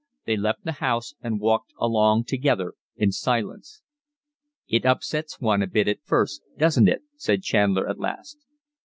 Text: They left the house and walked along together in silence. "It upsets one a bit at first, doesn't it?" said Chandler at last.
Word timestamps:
They 0.25 0.35
left 0.35 0.63
the 0.63 0.71
house 0.81 1.13
and 1.21 1.39
walked 1.39 1.73
along 1.77 2.23
together 2.23 2.73
in 2.95 3.11
silence. 3.11 3.83
"It 4.67 4.83
upsets 4.83 5.39
one 5.39 5.61
a 5.61 5.67
bit 5.67 5.87
at 5.87 6.01
first, 6.03 6.41
doesn't 6.57 6.89
it?" 6.89 7.03
said 7.17 7.43
Chandler 7.43 7.87
at 7.87 7.99
last. 7.99 8.39